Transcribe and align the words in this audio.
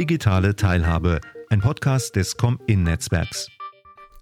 Digitale 0.00 0.56
Teilhabe, 0.56 1.20
ein 1.50 1.60
Podcast 1.60 2.16
des 2.16 2.38
Com-In-Netzwerks. 2.38 3.48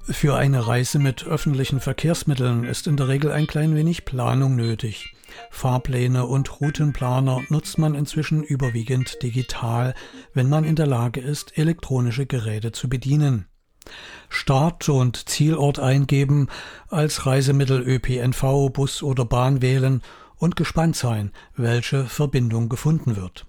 Für 0.03 0.35
eine 0.35 0.67
Reise 0.67 0.99
mit 0.99 1.25
öffentlichen 1.25 1.79
Verkehrsmitteln 1.79 2.65
ist 2.65 2.89
in 2.89 2.97
der 2.97 3.07
Regel 3.07 3.31
ein 3.31 3.47
klein 3.47 3.77
wenig 3.77 4.05
Planung 4.05 4.57
nötig. 4.57 5.15
Fahrpläne 5.53 6.27
und 6.27 6.61
Routenplaner 6.61 7.43
nutzt 7.49 7.79
man 7.79 7.95
inzwischen 7.95 8.43
überwiegend 8.43 9.23
digital, 9.23 9.95
wenn 10.35 10.49
man 10.49 10.65
in 10.65 10.75
der 10.75 10.89
Lage 10.89 11.21
ist, 11.21 11.57
elektronische 11.57 12.27
Geräte 12.27 12.73
zu 12.73 12.89
bedienen. 12.89 13.47
Start- 14.29 14.89
und 14.89 15.29
Zielort 15.29 15.79
eingeben, 15.79 16.49
als 16.89 17.25
Reisemittel 17.25 17.83
ÖPNV, 17.89 18.71
Bus 18.73 19.05
oder 19.05 19.25
Bahn 19.25 19.63
wählen 19.63 20.03
und 20.39 20.57
gespannt 20.57 20.97
sein, 20.97 21.31
welche 21.55 22.05
Verbindung 22.07 22.69
gefunden 22.69 23.15
wird. 23.15 23.47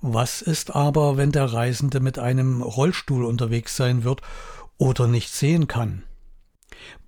Was 0.00 0.42
ist 0.42 0.74
aber, 0.76 1.16
wenn 1.16 1.32
der 1.32 1.52
Reisende 1.52 2.00
mit 2.00 2.18
einem 2.18 2.62
Rollstuhl 2.62 3.24
unterwegs 3.24 3.76
sein 3.76 4.04
wird 4.04 4.22
oder 4.76 5.08
nicht 5.08 5.32
sehen 5.32 5.66
kann? 5.66 6.04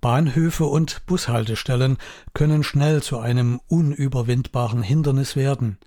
Bahnhöfe 0.01 0.65
und 0.65 1.05
Bushaltestellen 1.05 1.97
können 2.33 2.63
schnell 2.63 3.01
zu 3.01 3.19
einem 3.19 3.61
unüberwindbaren 3.67 4.83
Hindernis 4.83 5.35
werden. 5.35 5.77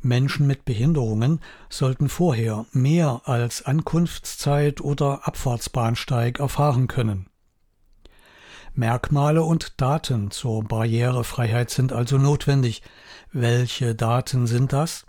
Menschen 0.00 0.46
mit 0.46 0.64
Behinderungen 0.64 1.40
sollten 1.68 2.08
vorher 2.08 2.66
mehr 2.72 3.22
als 3.24 3.64
Ankunftszeit 3.64 4.80
oder 4.80 5.26
Abfahrtsbahnsteig 5.26 6.38
erfahren 6.38 6.88
können. 6.88 7.26
Merkmale 8.74 9.42
und 9.42 9.80
Daten 9.80 10.30
zur 10.30 10.64
Barrierefreiheit 10.64 11.70
sind 11.70 11.92
also 11.92 12.16
notwendig. 12.16 12.82
Welche 13.30 13.94
Daten 13.94 14.46
sind 14.46 14.72
das? 14.72 15.04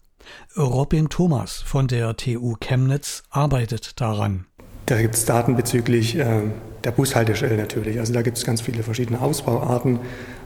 Robin 0.58 1.09
Thomas 1.09 1.62
von 1.66 1.88
der 1.88 2.16
TU 2.18 2.55
Chemnitz 2.59 3.24
arbeitet 3.29 3.99
daran. 4.02 4.46
Da 4.85 5.02
gibt 5.02 5.16
es 5.16 5.26
Daten 5.26 5.55
bezüglich 5.55 6.18
äh, 6.18 6.41
der 6.84 6.91
Bushaltestelle 6.91 7.55
natürlich. 7.55 7.99
Also 7.99 8.13
da 8.13 8.21
gibt 8.21 8.38
es 8.38 8.46
ganz 8.46 8.62
viele 8.62 8.84
verschiedene 8.84 9.21
Ausbauarten. 9.21 9.99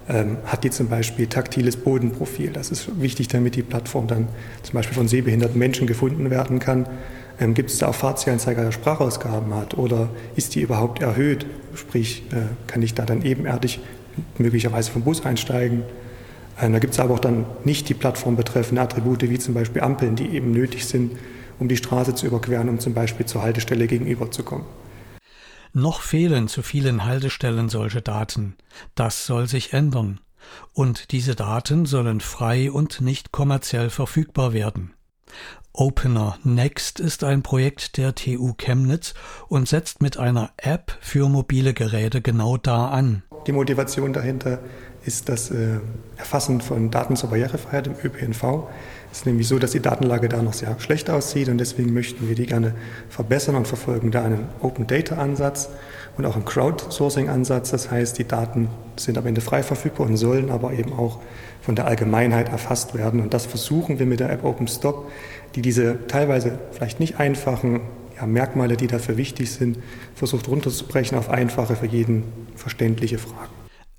Ähm, 0.09 0.37
hat 0.45 0.63
die 0.63 0.69
zum 0.69 0.87
Beispiel 0.87 1.27
taktiles 1.27 1.75
Bodenprofil? 1.75 2.51
Das 2.51 2.71
ist 2.71 3.01
wichtig, 3.01 3.27
damit 3.27 3.55
die 3.55 3.63
Plattform 3.63 4.07
dann 4.07 4.27
zum 4.63 4.73
Beispiel 4.73 4.95
von 4.95 5.07
sehbehinderten 5.07 5.57
Menschen 5.57 5.87
gefunden 5.87 6.29
werden 6.29 6.59
kann. 6.59 6.87
Ähm, 7.39 7.53
gibt 7.53 7.71
es 7.71 7.79
da 7.79 7.87
auch 7.87 7.95
Fahrtzielanzeiger, 7.95 8.63
der 8.63 8.71
Sprachausgaben 8.71 9.53
hat? 9.55 9.77
Oder 9.77 10.09
ist 10.35 10.55
die 10.55 10.61
überhaupt 10.61 11.01
erhöht? 11.01 11.45
Sprich, 11.73 12.23
äh, 12.31 12.35
kann 12.67 12.81
ich 12.81 12.93
da 12.93 13.05
dann 13.05 13.23
ebenerdig 13.23 13.79
möglicherweise 14.37 14.91
vom 14.91 15.01
Bus 15.01 15.25
einsteigen? 15.25 15.83
Äh, 16.59 16.69
da 16.69 16.79
gibt 16.79 16.93
es 16.93 16.99
aber 16.99 17.15
auch 17.15 17.19
dann 17.19 17.45
nicht 17.63 17.89
die 17.89 17.93
Plattform 17.93 18.35
betreffende 18.35 18.81
Attribute, 18.81 19.21
wie 19.21 19.39
zum 19.39 19.53
Beispiel 19.53 19.81
Ampeln, 19.81 20.15
die 20.15 20.29
eben 20.29 20.51
nötig 20.51 20.85
sind, 20.85 21.17
um 21.59 21.67
die 21.67 21.77
Straße 21.77 22.15
zu 22.15 22.25
überqueren, 22.25 22.69
um 22.69 22.79
zum 22.79 22.93
Beispiel 22.93 23.25
zur 23.25 23.41
Haltestelle 23.41 23.87
gegenüberzukommen. 23.87 24.65
Noch 25.73 26.01
fehlen 26.01 26.47
zu 26.47 26.61
vielen 26.63 27.05
Haltestellen 27.05 27.69
solche 27.69 28.01
Daten. 28.01 28.55
Das 28.95 29.25
soll 29.25 29.47
sich 29.47 29.73
ändern. 29.73 30.19
Und 30.73 31.11
diese 31.11 31.35
Daten 31.35 31.85
sollen 31.85 32.21
frei 32.21 32.71
und 32.71 33.01
nicht 33.01 33.31
kommerziell 33.31 33.89
verfügbar 33.89 34.53
werden. 34.53 34.93
Opener 35.73 36.39
Next 36.43 36.99
ist 36.99 37.23
ein 37.23 37.43
Projekt 37.43 37.97
der 37.97 38.15
TU 38.15 38.53
Chemnitz 38.57 39.13
und 39.47 39.67
setzt 39.67 40.01
mit 40.01 40.17
einer 40.17 40.51
App 40.57 40.97
für 41.01 41.29
mobile 41.29 41.75
Geräte 41.75 42.21
genau 42.21 42.57
da 42.57 42.87
an. 42.87 43.21
Die 43.45 43.51
Motivation 43.51 44.13
dahinter 44.13 44.59
ist 45.07 45.29
das 45.29 45.49
äh, 45.51 45.79
Erfassen 46.17 46.59
von 46.59 46.91
Daten 46.91 47.15
zur 47.15 47.29
Barrierefreiheit 47.29 47.87
im 47.87 47.93
ÖPNV. 48.03 48.67
Es 49.11 49.19
ist 49.19 49.25
nämlich 49.25 49.47
so, 49.47 49.57
dass 49.57 49.71
die 49.71 49.79
Datenlage 49.79 50.27
da 50.27 50.41
noch 50.41 50.53
sehr 50.53 50.77
schlecht 50.79 51.09
aussieht 51.09 51.47
und 51.47 51.57
deswegen 51.57 51.93
möchten 51.93 52.27
wir 52.27 52.35
die 52.35 52.45
gerne 52.45 52.75
verbessern 53.09 53.55
und 53.55 53.67
verfolgen 53.67 54.11
da 54.11 54.23
einen 54.23 54.49
Open 54.61 54.85
Data 54.85 55.15
Ansatz 55.15 55.69
und 56.17 56.25
auch 56.25 56.35
einen 56.35 56.43
Crowdsourcing 56.43 57.29
Ansatz. 57.29 57.71
Das 57.71 57.89
heißt, 57.89 58.17
die 58.17 58.27
Daten 58.27 58.67
sind 58.97 59.17
am 59.17 59.25
Ende 59.25 59.39
frei 59.39 59.63
verfügbar 59.63 60.07
und 60.07 60.17
sollen 60.17 60.51
aber 60.51 60.73
eben 60.73 60.91
auch 60.91 61.19
von 61.61 61.75
der 61.75 61.85
Allgemeinheit 61.85 62.49
erfasst 62.49 62.93
werden. 62.93 63.21
Und 63.21 63.33
das 63.33 63.45
versuchen 63.45 63.99
wir 63.99 64.05
mit 64.05 64.19
der 64.19 64.29
App 64.29 64.43
OpenStop, 64.43 65.09
die 65.55 65.61
diese 65.61 66.05
teilweise 66.07 66.59
vielleicht 66.71 66.99
nicht 66.99 67.19
einfachen 67.19 67.81
ja, 68.17 68.25
Merkmale, 68.25 68.75
die 68.75 68.87
dafür 68.87 69.15
wichtig 69.15 69.51
sind, 69.51 69.77
versucht 70.15 70.49
runterzubrechen 70.49 71.17
auf 71.17 71.29
einfache, 71.29 71.75
für 71.75 71.85
jeden 71.85 72.23
verständliche 72.55 73.19
Fragen. 73.19 73.56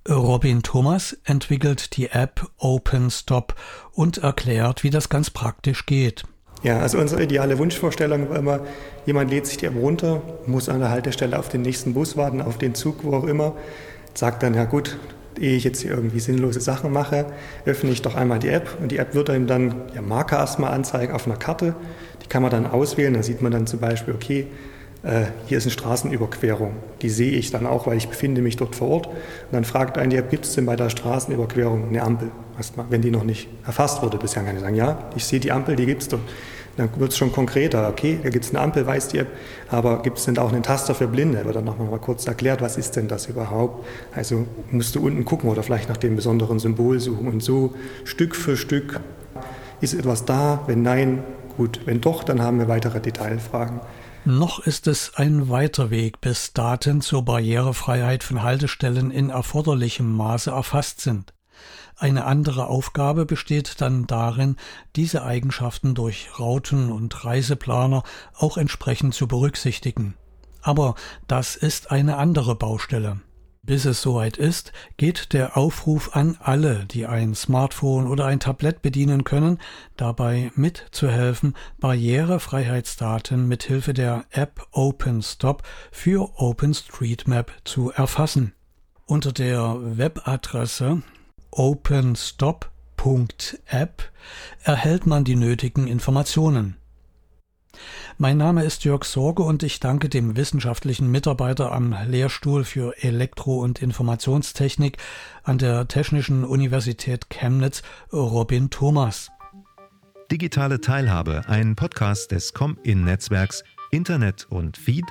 Robin 0.09 0.63
Thomas 0.63 1.17
entwickelt 1.25 1.97
die 1.97 2.09
App 2.11 2.49
OpenStop 2.57 3.55
und 3.93 4.19
erklärt, 4.19 4.83
wie 4.83 4.91
das 4.91 5.11
ganz 5.11 5.29
praktisch 5.29 5.85
geht. 5.85 6.25
Ja, 6.63 6.79
also 6.81 6.99
unsere 6.99 7.23
ideale 7.23 7.59
Wunschvorstellung 7.59 8.31
war 8.31 8.39
immer, 8.39 8.61
jemand 9.07 9.31
lädt 9.31 9.47
sich 9.47 9.59
die 9.59 9.67
App 9.67 9.77
runter, 9.77 10.23
muss 10.47 10.69
an 10.69 10.81
der 10.81 10.91
Haltestelle 10.91 11.39
auf 11.39 11.49
den 11.51 11.63
nächsten 11.63 11.95
Bus 11.95 12.17
warten, 12.17 12.41
auf 12.41 12.59
den 12.59 12.75
Zug, 12.75 13.05
wo 13.05 13.15
auch 13.15 13.25
immer, 13.25 13.55
sagt 14.15 14.43
dann, 14.43 14.55
ja 14.55 14.65
gut, 14.65 14.99
ehe 15.39 15.57
ich 15.57 15.65
jetzt 15.65 15.83
hier 15.83 15.93
irgendwie 15.93 16.21
sinnlose 16.21 16.61
Sachen 16.61 16.91
mache, 16.91 17.27
öffne 17.65 17.91
ich 17.91 18.03
doch 18.03 18.17
einmal 18.17 18.39
die 18.39 18.49
App 18.49 18.79
und 18.81 18.91
die 18.91 18.97
App 18.99 19.15
wird 19.15 19.31
einem 19.31 19.47
dann 19.47 19.75
ja, 19.95 20.03
Marker 20.03 20.39
erstmal 20.39 20.73
anzeigen 20.73 21.13
auf 21.13 21.27
einer 21.27 21.37
Karte. 21.37 21.77
Die 22.25 22.29
kann 22.29 22.43
man 22.43 22.51
dann 22.51 22.67
auswählen, 22.67 23.15
da 23.15 23.23
sieht 23.23 23.43
man 23.43 23.53
dann 23.53 23.67
zum 23.67 23.79
Beispiel, 23.79 24.15
okay, 24.15 24.47
hier 25.47 25.59
ist 25.59 25.65
eine 25.65 25.71
Straßenüberquerung. 25.71 26.73
Die 27.03 27.09
sehe 27.09 27.31
ich 27.33 27.51
dann 27.51 27.67
auch, 27.67 27.87
weil 27.87 27.97
ich 27.97 28.09
befinde 28.09 28.43
mich 28.43 28.57
dort 28.57 28.75
vor 28.75 28.89
Ort. 28.89 29.07
Und 29.07 29.15
dann 29.53 29.65
fragt 29.65 29.97
einen, 29.97 30.11
ja, 30.11 30.21
gibt 30.23 30.45
es 30.45 30.55
denn 30.55 30.67
bei 30.67 30.75
der 30.75 30.91
Straßenüberquerung 30.91 31.89
eine 31.89 32.03
Ampel? 32.03 32.31
Erstmal, 32.57 32.87
wenn 32.91 33.01
die 33.01 33.13
noch 33.13 33.23
nicht 33.23 33.49
erfasst 33.65 34.03
wurde 34.03 34.19
bisher, 34.19 34.43
kann 34.43 34.57
ich 34.57 34.63
sagen, 34.63 34.75
ja, 34.75 34.99
ich 35.15 35.25
sehe 35.25 35.39
die 35.39 35.53
Ampel, 35.53 35.77
die 35.77 35.87
gibt 35.87 36.03
es 36.03 36.09
dort. 36.09 36.23
Dann 36.77 36.89
wird 36.97 37.11
es 37.11 37.19
schon 37.19 37.33
konkreter. 37.33 37.89
Okay, 37.89 38.21
da 38.23 38.31
gibt 38.31 38.45
es 38.45 38.51
eine 38.51 38.61
Ampel, 38.61 38.87
weiß 38.87 39.09
die 39.09 39.19
App, 39.19 39.27
aber 39.69 40.01
gibt 40.03 40.19
es 40.19 40.25
denn 40.27 40.39
auch 40.39 40.53
einen 40.53 40.63
Taster 40.63 40.95
für 40.95 41.09
Blinde? 41.09 41.45
Wird 41.45 41.57
dann 41.57 41.65
nochmal 41.65 41.89
mal 41.89 41.99
kurz 41.99 42.27
erklärt, 42.27 42.61
was 42.61 42.77
ist 42.77 42.95
denn 42.95 43.09
das 43.09 43.27
überhaupt? 43.27 43.85
Also 44.15 44.47
musst 44.71 44.95
du 44.95 45.05
unten 45.05 45.25
gucken 45.25 45.51
oder 45.51 45.65
vielleicht 45.65 45.89
nach 45.89 45.97
dem 45.97 46.15
besonderen 46.15 46.61
Symbol 46.61 47.01
suchen. 47.01 47.27
Und 47.27 47.43
so 47.43 47.75
Stück 48.05 48.37
für 48.37 48.57
Stück 48.57 49.01
ist 49.81 49.95
etwas 49.95 50.25
da. 50.25 50.63
Wenn 50.69 50.83
nein, 50.83 51.25
gut. 51.59 51.81
Wenn 51.85 52.01
doch, 52.01 52.25
dann 52.25 52.41
haben 52.41 52.59
wir 52.59 52.69
weitere 52.69 53.01
Detailfragen. 53.01 53.81
Noch 54.25 54.61
ist 54.61 54.87
es 54.87 55.15
ein 55.17 55.51
weiter 55.51 55.91
Weg, 55.91 56.21
bis 56.21 56.53
Daten 56.55 57.01
zur 57.03 57.25
Barrierefreiheit 57.25 58.25
von 58.25 58.43
Haltestellen 58.43 59.11
in 59.11 59.29
erforderlichem 59.31 60.11
Maße 60.11 60.51
erfasst 60.51 61.01
sind. 61.01 61.35
Eine 61.97 62.25
andere 62.27 62.69
Aufgabe 62.69 63.27
besteht 63.27 63.81
dann 63.81 64.07
darin, 64.07 64.57
diese 64.95 65.25
Eigenschaften 65.25 65.95
durch 65.95 66.39
Routen 66.39 66.93
und 66.93 67.25
Reiseplaner 67.25 68.05
auch 68.37 68.57
entsprechend 68.57 69.15
zu 69.15 69.27
berücksichtigen. 69.27 70.15
Aber 70.63 70.95
das 71.27 71.57
ist 71.57 71.91
eine 71.91 72.19
andere 72.19 72.55
Baustelle. 72.55 73.21
Bis 73.69 73.85
es 73.85 74.01
soweit 74.01 74.39
ist, 74.39 74.73
geht 74.97 75.35
der 75.35 75.59
Aufruf 75.59 76.17
an 76.17 76.39
alle, 76.41 76.87
die 76.87 77.05
ein 77.05 77.35
Smartphone 77.35 78.07
oder 78.07 78.25
ein 78.25 78.41
Tablett 78.41 78.81
bedienen 78.81 79.25
können, 79.25 79.59
dabei 79.95 80.51
mitzuhelfen, 80.55 81.55
Barrierefreiheitsdaten 81.79 83.47
mithilfe 83.47 83.93
der 83.93 84.25
App 84.31 84.67
OpenStop 84.73 85.65
für 85.93 86.31
OpenStreetMap 86.41 87.53
zu 87.65 87.91
erfassen. 87.91 88.55
Unter 89.05 89.33
der 89.33 89.77
Webadresse 89.99 91.03
openstop.app 91.51 92.73
erhält 94.63 95.07
man 95.07 95.25
die 95.25 95.37
nötigen 95.37 95.87
Informationen. 95.87 96.79
Mein 98.21 98.37
Name 98.37 98.65
ist 98.65 98.83
Jörg 98.83 99.05
Sorge 99.05 99.45
und 99.45 99.63
ich 99.63 99.79
danke 99.79 100.09
dem 100.09 100.37
wissenschaftlichen 100.37 101.09
Mitarbeiter 101.09 101.71
am 101.71 101.95
Lehrstuhl 102.09 102.65
für 102.65 102.93
Elektro- 103.01 103.63
und 103.63 103.81
Informationstechnik 103.81 104.97
an 105.45 105.59
der 105.59 105.87
Technischen 105.87 106.43
Universität 106.45 107.31
Chemnitz, 107.31 107.85
Robin 108.13 108.71
Thomas. 108.71 109.31
Digitale 110.33 110.81
Teilhabe, 110.81 111.45
ein 111.47 111.77
Podcast 111.77 112.33
des 112.33 112.55
Com-In-Netzwerks, 112.55 113.63
Internet 113.93 114.49
und 114.51 114.77
Feed, 114.77 115.05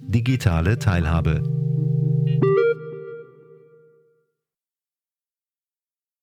digitale 0.00 0.78
Teilhabe. 0.78 1.61